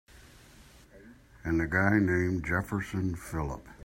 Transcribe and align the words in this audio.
And 1.43 1.61
a 1.61 1.67
guy 1.67 1.99
named 1.99 2.43
Jefferson 2.43 3.13
Phillip. 3.13 3.67